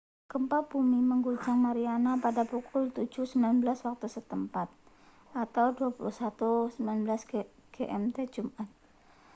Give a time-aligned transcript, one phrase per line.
[0.33, 3.37] gempa bumi mengguncang mariana pada pukul 07.19
[3.87, 4.65] waktu setempat
[5.37, 6.81] 21.19
[7.75, 8.65] gmt jumat